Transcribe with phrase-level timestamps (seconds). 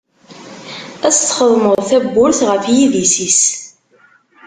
[1.07, 3.41] Ad s-txedmeḍ tabburt ɣef yidis-is.